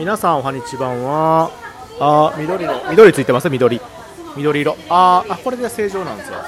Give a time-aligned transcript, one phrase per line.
[0.00, 1.50] 皆さんおはにちばんは。
[2.00, 3.50] あ緑の緑ついてます？
[3.50, 3.78] 緑。
[4.34, 4.74] 緑色。
[4.88, 6.46] あーあこれで正常なんですよは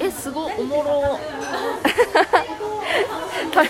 [0.00, 0.04] い。
[0.06, 0.54] えすごい。
[0.58, 1.18] おもろ。
[3.52, 3.62] た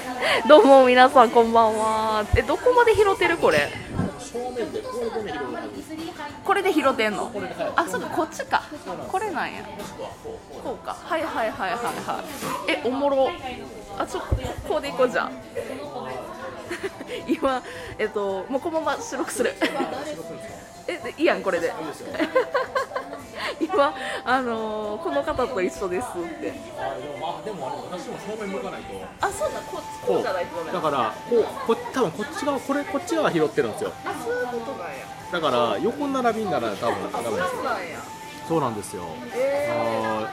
[0.48, 2.24] どうも皆さんこんばんは。
[2.36, 3.68] えどこまで拾ってるこれ？
[4.20, 4.80] 正面で
[6.44, 7.32] これで拾ってんの。
[7.74, 8.62] あそうかこっちか。
[9.08, 9.64] これなんや。
[10.62, 10.94] こうか。
[10.94, 12.22] はいはいはいはいは
[12.68, 12.70] い。
[12.70, 13.28] えおもろ。
[13.98, 14.20] あちょ
[14.68, 15.32] こうでいこうじゃん
[17.26, 17.62] 今
[17.98, 19.54] えっともうこのまま収録する。
[20.86, 21.72] えでいいやんこれで。
[23.60, 23.94] 今
[24.24, 26.52] あのーこの方と一緒ですって。
[26.78, 28.94] あでもあでもあれ私も正面向かないと。
[29.20, 30.72] あそうだこうこうじゃないとダメ。
[30.72, 33.92] だからこうこ多分こっち側これこっち側拾ってるんですよ。
[34.04, 34.94] あそういうことなんや。
[35.32, 37.98] だから横並びになら多分あダメですそうなんや。
[38.48, 39.02] そうなんですよ。
[39.34, 40.30] えは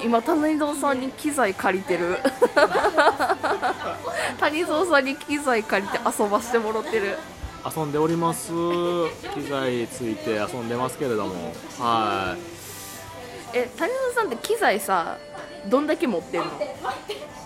[0.00, 2.18] ー、今谷蔵さんに機材借りてる
[4.40, 7.18] 谷蔵さんに機材借りて遊ばしてもらってる。
[7.64, 8.50] ー遊んでおります。
[9.34, 11.54] 機材ついて遊んでますけれども。
[11.78, 12.40] はい。
[13.58, 15.18] え谷蔵さんって機材さ
[15.68, 16.46] どんだけ持ってんの？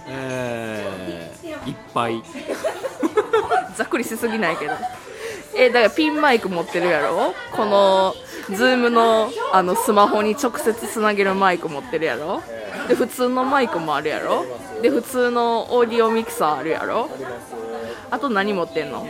[0.08, 2.22] えー、いっぱい。
[3.76, 4.72] ざっくりしすぎないけど。
[5.54, 7.34] えだからピンマイク持ってるやろ？
[7.52, 8.14] この
[8.50, 12.42] ズームのあのスマホに直接つなげるマイク持ってるやろ？
[12.88, 14.44] で普通のマイクもあるやろ？
[14.82, 17.08] で普通のオーディオミキサーあるやろ？
[18.10, 19.06] あと何持ってんの？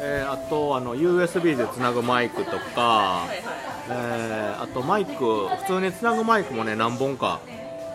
[0.00, 3.26] えーあとあの USB でつなぐマイクとか、
[3.88, 7.40] えーあとマイク普通につなぐマイクもね何本か、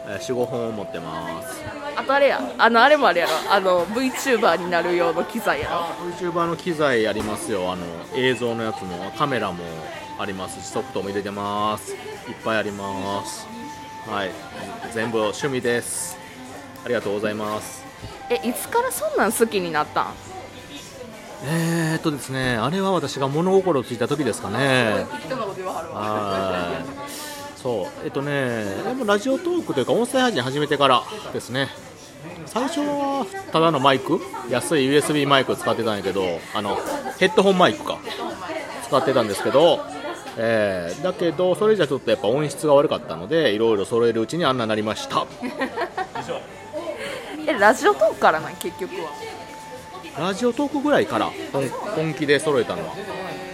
[0.05, 1.61] えー、45本持ってます。
[1.95, 2.41] あとあれや？
[2.57, 3.31] あのあれもあるやろ？
[3.51, 7.71] あの VTuber になる用の機材やろ？VTuber の機材ありますよ。
[7.71, 9.63] あの映像のやつもカメラも
[10.19, 11.93] ありますしソフトも入れてます。
[11.93, 11.97] いっ
[12.43, 13.47] ぱいあります
[14.07, 14.31] はい。
[14.93, 16.17] 全部趣味です。
[16.85, 17.83] ありがとうございます。
[18.29, 20.13] えいつからそんなん好きになったん？
[21.45, 25.05] えー、っとですねあれは私が物心ついた時ですかね。
[27.55, 28.05] そう。
[28.05, 31.69] えっとねでもラジオトークというか音声配信始めてからですね。
[32.45, 34.19] 最初はただのマイク。
[34.49, 36.77] 安い USB マイク使ってたんやけどあの
[37.19, 37.99] ヘッドホンマイクか。
[38.87, 39.79] 使ってたんですけど、
[40.37, 45.25] えーだけどそれじゃちょっとやっぱ音質が悪かったのでいろいろ揃えるうちにあんなになりました。
[47.47, 48.55] えラジオトークからなん？
[48.55, 49.09] 結局は。
[50.17, 52.93] ラジオトークぐらいから本本気で揃えたのは。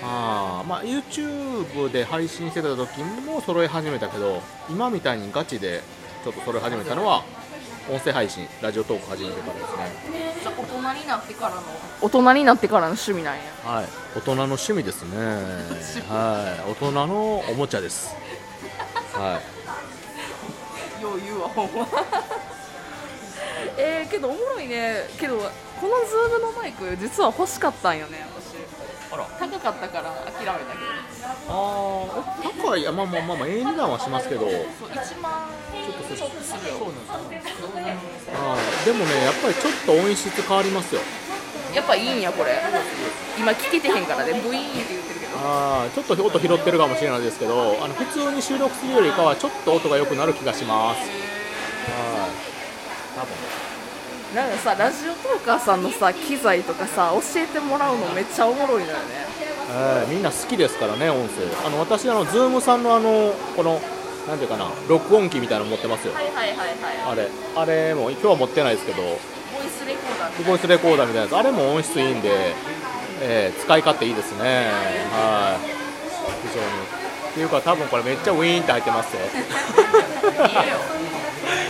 [0.03, 5.81] あーまあ YouTube で配信してた時も揃え始めたけど今みたいにガチで
[6.23, 7.23] ちょっと揃え始めたのは
[7.89, 11.61] 音声配信ラジオトーク始めてからですね大人になってからの。
[12.01, 13.41] 大人になってからの趣味なんや。
[13.63, 13.85] はい。
[14.15, 15.17] 大人の趣味ですね。
[16.09, 16.71] はい。
[16.71, 18.15] 大人のおもちゃです。
[19.13, 19.39] は
[20.99, 21.01] い。
[21.01, 21.87] よう言うわほんま。
[23.77, 25.07] えー、けどおもろいね。
[25.19, 28.25] けどこのズームのマイク実は欲しかったんよね
[29.09, 30.59] 高かったから諦めたけ
[31.47, 34.59] あー高いあまあまあまあまあええ値段はしますけどどそう
[34.89, 36.77] 1万ちょっとするよ
[38.35, 41.01] あーでもねやっぱりちょっと音質変わりますよ
[41.73, 42.59] やっぱいいんやこれ
[43.37, 51.09] 今聞けてへんからねブイーンって言ってるけどあーちょっと音拾ってるかもしれないですけどあの普通に収録するよりかはちょっと音が良くなる気がしますはい
[53.17, 53.29] 多分
[54.35, 58.99] なんかさラジオトーカーさんのさ機材とかさ教えてもらうのめっちゃおもろいのよね。
[59.71, 61.45] えーみんな好きですからね音声。
[61.65, 63.79] あの私あの Zoom さんのあのこの
[64.27, 66.13] なんていうかな録音機みたいなの持ってますよ。
[66.13, 66.67] はいはいはいはい。
[67.11, 69.17] あれあれも今日は持ってないですけどボイ
[69.69, 71.35] スレコーダーボイスレコーダーみたいなやつ。
[71.37, 72.53] あれも音質いいんで、
[73.21, 74.69] えー使い勝手いいですね。
[75.11, 75.65] はい。
[76.47, 76.67] 非常に。
[77.31, 79.21] っていうか多分これめっちゃウィーンって入ってますよ。
[79.33, 79.37] え
[80.67, 80.77] えよ。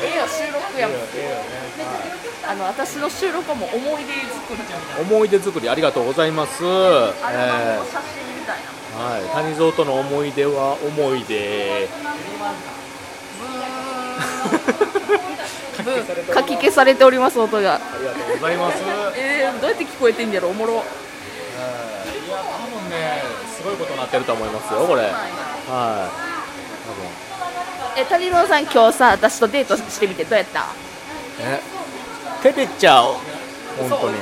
[0.04, 1.69] ええよ収録やもんええよね
[2.50, 11.88] あの私の収録はもう思い出作りじゃん思い出作りありがとうございます、アルバムのえ写真みたいな、ーはい、谷蔵との思い出は思い出。
[15.84, 16.34] ブー。
[16.34, 17.76] 書き消されております音が。
[17.76, 18.78] ありがとうございます、
[19.16, 20.74] えー、どうやって聞こえてんやろおもろ。
[20.74, 20.82] いや
[22.42, 23.22] 多分ね
[23.56, 25.04] すごいことになってると思いますよこれ。
[25.04, 26.10] は
[27.96, 28.02] い。
[28.02, 30.62] え谷郎さん今日さ私とデートしてみてどうやった？
[30.62, 30.66] 多
[31.44, 31.79] 分え？
[32.42, 33.14] 照れちゃう。
[33.80, 34.18] 本当に。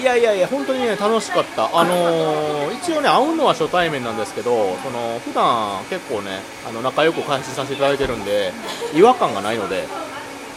[0.00, 1.66] いやいやいや本当にね楽しかった。
[1.76, 8.52] あのー一応ね会うのは初対面なんですけどその普段結構ねあの仲良く開始させていただいてるんで
[8.94, 9.86] 違和感がないので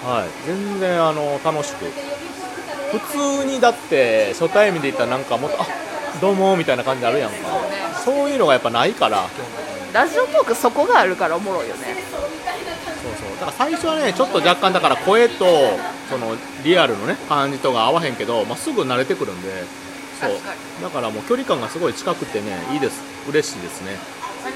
[0.04, 0.48] はい。
[0.48, 1.86] 全然あの楽しく。
[2.92, 3.00] 普
[3.42, 5.66] 通にだって初対面で言ったらなんかもっとあ
[6.22, 7.38] どうもみたいな感じあるやんか。
[8.04, 9.28] そういうのがやっぱないから。
[9.94, 11.96] ラジオトークそこがあるからおもろいよね
[13.36, 15.46] だから最初はねちょっと若干だから声と
[16.10, 19.64] そのリアルのね感じとか合わへんけど、まあ、すぐ慣れてくるんで
[20.20, 20.82] そう。
[20.82, 23.02] だからもう距離感がすごい近くてねいいです。
[23.30, 23.98] 嬉しいですね。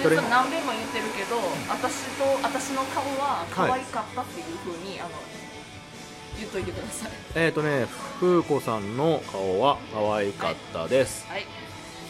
[0.02, 1.36] それ何何遍も言ってるけど
[1.68, 5.10] 私と私の顔は可愛かったっていう風に、あの
[6.38, 7.12] 言っといてください。
[7.36, 7.88] えっ、ー、とね
[8.20, 11.46] 風子さんの顔は可愛かったです、はい。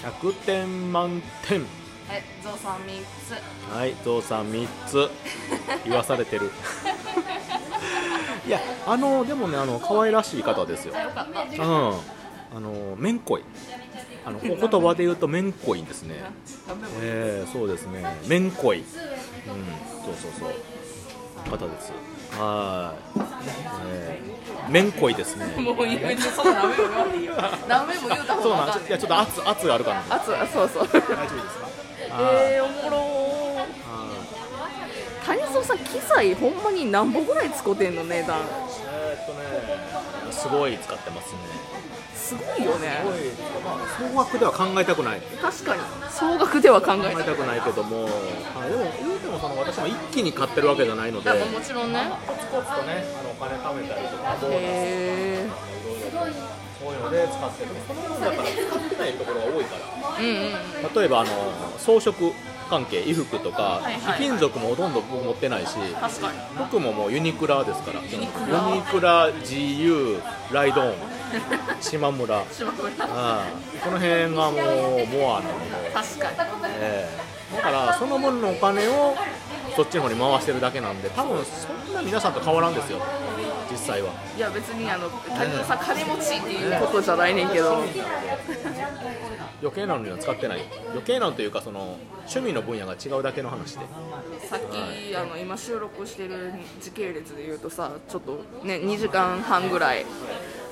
[0.03, 1.65] 100点満点
[2.09, 3.01] はいゾウさん3
[3.71, 3.75] つ。
[3.75, 5.09] はいゾウさん3つ。
[5.85, 6.51] 言わされてる。
[8.47, 10.93] いやあのでもねあの可愛らしい方ですよ。
[10.95, 12.57] うん。
[12.57, 13.43] あのめんこい
[14.25, 16.15] あのお言葉で言うとめんこいですね。
[17.01, 18.03] えー、そうですね。
[18.25, 18.85] めんこいうん。
[18.85, 20.53] そうそうそう。
[21.49, 21.91] 方です。
[22.37, 23.19] はい、
[23.91, 25.45] えー、めんこいですね。
[25.61, 27.33] もう言うてそんな何遍も言わんでいいよ
[27.67, 30.03] 何遍も言うた方そうなんいやちょっと圧圧があるから。
[30.09, 30.87] あつそうそう。
[30.87, 31.68] 大丈夫ですか？
[32.11, 33.67] えー、おもろ
[35.25, 38.39] 谷蔵さん機材ほんまに何本ぐらい使ってんの値段。
[38.39, 39.98] えーっとね
[40.31, 41.39] すごい使ってますね。
[42.15, 43.01] すごいよね。
[43.01, 45.21] すごい、まあ、総額では考えたくない。
[45.41, 45.81] 確かに。
[46.09, 47.61] 総額では考えたくない。
[47.61, 48.09] けども、は
[48.67, 51.29] い、でも言うてもその私も一気に買ってるわけじゃないので。
[51.29, 52.11] やもちろんね。
[52.27, 54.57] コツコツとねあのお金貯めたりとかボーナスへ
[55.45, 55.49] え
[56.79, 57.69] そういうので使ってる。
[57.87, 59.81] その分だから使ってないところが多いから。
[60.19, 60.93] うんうん。
[60.93, 61.29] 例えばあの
[61.77, 62.31] 装飾
[62.69, 66.65] 関係衣服とかはいはい貴金属もほとんど僕持ってないし確かに。
[66.67, 68.01] 服ももうユニクラですから。
[68.01, 68.61] ユニクラ。
[68.75, 70.21] ニクラ GU
[70.51, 70.93] ライドン
[71.81, 72.43] 島村。
[72.51, 72.89] 島村。
[73.05, 73.45] ああ
[73.83, 76.49] この辺がもうモアなので、確かに。
[76.79, 77.09] え
[77.53, 77.55] え。
[77.55, 79.15] だからその分のお金を
[79.75, 82.99] そっちの方に回してるだけなんで多分そんな皆さんと変わらんですよ
[83.69, 84.13] 実際は。
[84.35, 85.09] いや別にあの
[85.63, 87.83] さん金持ちっていうことじゃないねんけど。
[89.61, 90.61] 余計なのには使ってない。
[90.91, 93.85] 余計なのというかその趣味の分野が違うだけの話で。
[94.47, 100.05] さっきあの今収録してる時系列で言うとさちょっとね2時間半ぐらい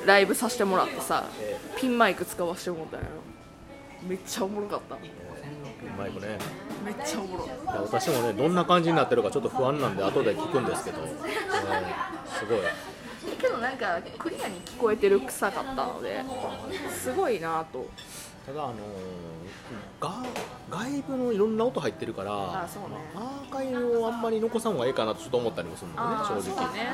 [0.06, 1.26] ライブさせてもらってさ
[1.78, 3.08] ピンマイク使わせてもらったんや
[4.08, 4.98] めっちゃおもろかった。
[5.98, 6.38] マイクね
[6.88, 7.48] めっちゃおもろい。
[7.48, 11.08] いや私もねどんな感じになってるかちょっと不安なんで後で聞くんですけど、えー
[12.40, 12.60] すごい。
[13.38, 16.24] けどなんかクリアに聞こえてる臭かったので
[16.90, 17.86] すごいなと。
[18.46, 18.78] ただあのー
[20.00, 20.24] が
[20.70, 22.96] 外部のいろんな音入ってるからあそうね。
[23.14, 26.74] アーカイブをあんまり残さん方がいいかなとちょっと思ったりもするんだよね正直。
[26.74, 26.94] ね。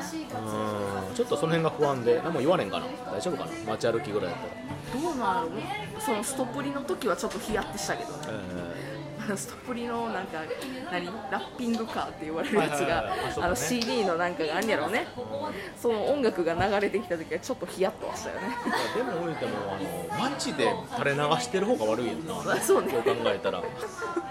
[1.08, 2.86] うんちょっとその辺が不安で何も言われんかな。
[3.12, 3.50] 大丈夫かな。
[3.68, 5.48] 街歩きぐらいだったら、どうなる？
[6.00, 8.18] そのストプリの時はちょっとヒヤッとしたけどね。
[8.26, 8.63] えあの
[9.36, 10.38] ストプリのなんか
[10.90, 11.06] 何？
[11.30, 15.06] ラッピングカーって言われるやつがあの CD のなんかがあんやろうね。
[15.80, 18.42] その音楽が流れてきた時はちょっとヒヤッとはしたよね。
[18.96, 22.52] でも言うてもあの街で垂れ流してる方が悪いよな。
[22.52, 22.92] あ そうね。
[22.92, 23.62] 考えたら。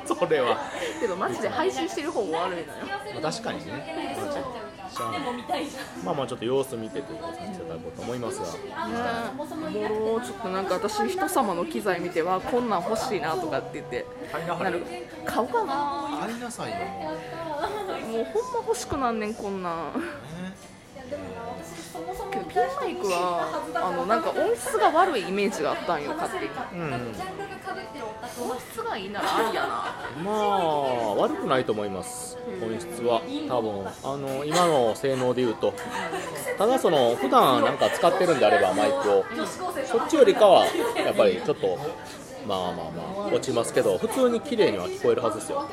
[0.06, 0.58] それは、
[1.00, 2.66] けどマジで配信してる方も悪いのよ。
[3.22, 4.13] まあ、確かにね
[4.94, 5.68] マジしゃあない
[6.04, 8.46] まあまあちょっと様子見てということさせていただこうと思いますが。
[8.46, 8.54] ね
[9.34, 14.84] もろちょっとなんか私人様の機材見てはこんなん欲しいなとかって言ってなる
[15.26, 16.20] 買おうかな。
[16.22, 18.24] 買いなさいよもう。
[18.26, 19.92] ほんま欲しくなんねんこんなん。
[22.32, 26.52] けどピンマイクはあのなんか音質が悪いイメージがあったんよ勝手に。
[26.82, 26.94] うん。
[26.94, 29.83] 音質がいいならありやな
[30.24, 32.38] まあ悪くないと思います。
[32.62, 33.22] 音質は。
[33.48, 33.88] 多分。
[34.04, 35.74] あの今の性能で言うと。
[36.58, 39.26] ただその普段なんか使ってるんであればマイクを。
[39.86, 40.66] そっちよりかは
[40.98, 41.78] やっぱりちょっと
[42.48, 45.66] まあまあまあ落ちますけど普通に綺麗には聞こえるはずですよ。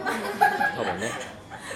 [0.77, 1.11] 多分ね。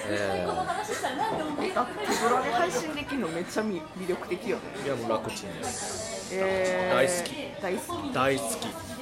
[0.07, 4.63] えあ手ぶらで配信できるのめっちゃ魅魅力的よね。
[4.83, 6.35] ー、いやもう楽ちんです。
[6.35, 7.63] えー、大好き。
[7.63, 8.13] 大好き。
[8.13, 8.94] 大好き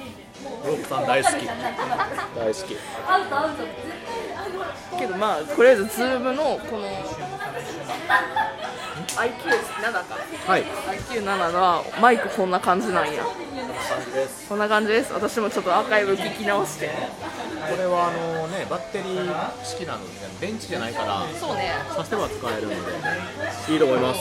[0.65, 1.31] ロックさん大好き。
[2.35, 2.75] 大好き。
[4.97, 6.87] けどまあとりあえずズームのこの
[9.15, 10.03] IQ7 か。
[10.47, 10.63] はい。
[10.63, 13.23] IQ7 はマイクこんな感じなんや。
[13.23, 13.33] 感
[14.05, 14.47] じです。
[14.47, 15.13] こんな感じです。
[15.13, 16.89] 私もちょっとアーカイブ聞き直して。
[17.69, 21.71] これはあのねバッテリー式なので電池じゃないからそうね。
[21.95, 22.75] させては使えるので。
[23.73, 24.19] いいと思います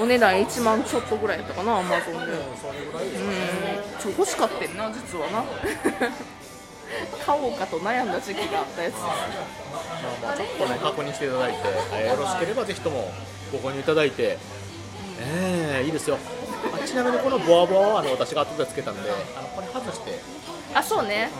[0.00, 2.32] お値段1万ちょっとぐらいやったかなアマゾンで。
[2.32, 2.40] うん。
[4.00, 5.44] ちょ欲しかったんな実はな。
[7.24, 8.94] 買おうかと悩んだ時期があったやつ。
[8.94, 9.06] まあ
[10.22, 11.58] まあちょっとね確認していただいて、
[11.92, 13.12] えーよろしければぜひとも
[13.52, 14.38] ご購入いただいて、
[15.20, 16.16] えーいいですよ。
[16.72, 20.18] あちなみにこのボアボアはあの私が後でつけたんであのこれ外して。
[20.74, 21.30] あそうね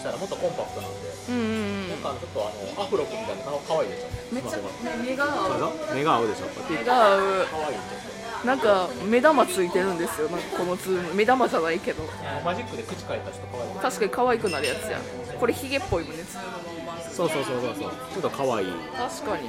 [0.00, 1.88] したらもっとコンパクトなんで、うんうんうん。
[1.90, 4.08] なんかちょっとあのアフロ君みたいなかかわいいでしょ。
[4.32, 6.48] めっちゃ今目が合う目が合うでしょ。
[6.72, 7.78] 目が合うかわいい
[8.40, 10.28] なんか目玉ついてるんですよ。
[10.28, 11.14] なんかこのズーム。
[11.14, 12.02] 目玉じゃないけど。
[12.42, 13.68] マジックで口変えた人かわい。
[13.68, 14.98] い確かに可愛くなるやつや。
[15.38, 16.24] これヒゲっぽいもんね。
[17.12, 17.90] そうそうそうそうそう。
[17.90, 18.72] ちょっとかわいい。
[18.96, 19.48] 確かに。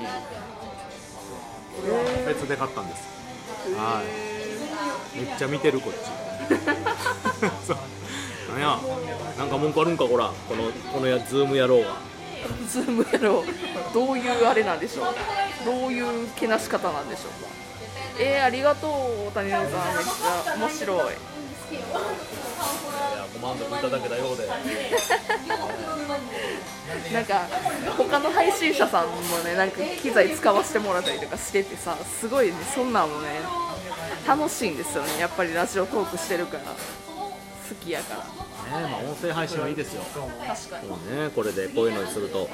[2.27, 3.07] 別で買ったんです。
[3.77, 4.03] は
[5.15, 5.19] い。
[5.19, 5.97] めっちゃ見てるこっち。
[7.65, 7.77] そう
[8.51, 8.79] なんや。
[9.37, 10.27] なんか文句あるんかこら。
[10.47, 12.11] このこのやズーム野郎が。
[12.67, 13.45] ズームやろう
[13.93, 15.15] どういうあれなんでしょう。
[15.65, 17.27] どういうけなし方なんでしょう。
[17.43, 17.49] か
[18.19, 18.87] えー、ありがと
[19.29, 20.97] う谷野さんめっちゃ面白い。
[20.97, 21.81] いや
[23.33, 24.47] ご満足いただけたようで。
[27.13, 27.47] なんか
[27.97, 33.41] 他の配信者さんもねなんか機材使わせてもらったりとかしててさすごいねそんなんもね
[34.27, 35.19] 楽しいんですよね。
[35.19, 36.63] やっぱりラジオトークしてるから
[37.71, 38.81] 好きやから。
[38.81, 40.03] ねまあ音声配信はいいですよ。
[40.45, 40.89] 確かに。
[40.89, 42.49] もうねこれでこういうのにすると。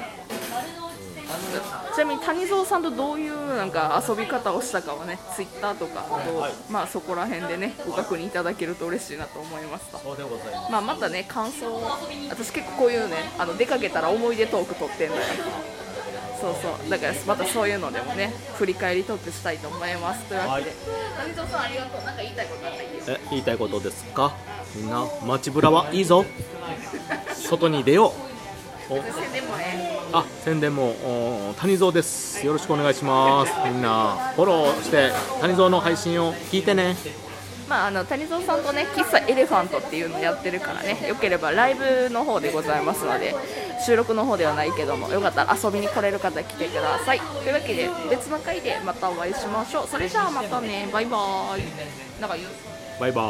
[1.94, 9.98] ちなみに谷蔵さんとどういうなんか遊び方をしたかはねツイッターとかあと、まあそこら辺でねご確認いただけると嬉しいなと思いますと。
[9.98, 10.72] そうでございます。
[10.72, 11.82] まあ、またね感想を
[12.30, 15.22] 私結構こういうねあの出かけたら思い出トーク撮ってんのよ。
[16.40, 16.88] そうそう。
[16.88, 20.24] だからまたそういうのでもね振り返りトークしたいと思います。
[20.26, 20.72] というわけで、
[21.18, 22.04] 谷蔵さんありがとう。
[22.06, 24.32] なんか言いたいことあったらいいよえ言いたいことですか？
[24.74, 26.24] みんな街ブラはいいぞ。
[27.34, 28.12] 外に出よ
[28.90, 28.94] う。
[28.94, 32.44] お宣伝もねあ宣伝もお谷蔵です。
[32.46, 33.52] よろしくお願いします。
[33.66, 35.10] みんなフォローして
[35.40, 36.96] 谷蔵の配信を聞いてね。
[37.68, 41.06] まあ、あの谷蔵さんとね喫茶エレファントっていうのやってるからね。
[41.06, 43.34] よければライブの方でございますので
[43.84, 47.20] 収録の方ではないけどもよかったら遊びに来れる方来てください。
[47.20, 49.86] というわけで別の回でまたお会いしましょう。
[49.86, 50.88] それじゃあまたね。
[50.90, 51.62] バイバーイ。
[52.20, 52.48] なんか言う
[52.98, 53.22] バイバ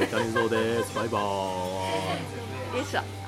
[0.00, 0.06] ーイ。
[0.08, 0.94] 谷蔵です。
[0.96, 1.22] バイバー
[2.74, 2.78] イ。
[2.78, 3.21] よいしょ。